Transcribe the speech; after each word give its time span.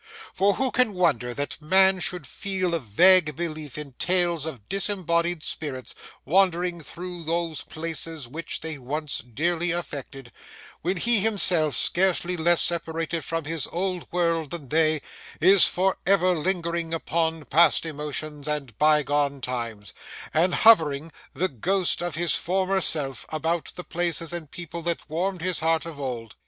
For 0.33 0.55
who 0.55 0.71
can 0.71 0.95
wonder 0.95 1.31
that 1.35 1.61
man 1.61 1.99
should 1.99 2.25
feel 2.25 2.73
a 2.73 2.79
vague 2.79 3.35
belief 3.35 3.77
in 3.77 3.91
tales 3.99 4.47
of 4.47 4.67
disembodied 4.67 5.43
spirits 5.43 5.93
wandering 6.25 6.81
through 6.81 7.23
those 7.23 7.61
places 7.61 8.27
which 8.27 8.61
they 8.61 8.79
once 8.79 9.19
dearly 9.19 9.69
affected, 9.69 10.31
when 10.81 10.97
he 10.97 11.19
himself, 11.19 11.75
scarcely 11.75 12.35
less 12.35 12.63
separated 12.63 13.23
from 13.23 13.45
his 13.45 13.67
old 13.67 14.07
world 14.11 14.49
than 14.49 14.69
they, 14.69 15.03
is 15.39 15.65
for 15.67 15.99
ever 16.07 16.35
lingering 16.35 16.95
upon 16.95 17.45
past 17.45 17.85
emotions 17.85 18.47
and 18.47 18.75
bygone 18.79 19.39
times, 19.39 19.93
and 20.33 20.55
hovering, 20.55 21.11
the 21.35 21.47
ghost 21.47 22.01
of 22.01 22.15
his 22.15 22.33
former 22.33 22.81
self, 22.81 23.23
about 23.29 23.71
the 23.75 23.83
places 23.83 24.33
and 24.33 24.49
people 24.49 24.81
that 24.81 25.07
warmed 25.07 25.41
his 25.43 25.59
heart 25.59 25.85
of 25.85 25.99
old? 25.99 26.33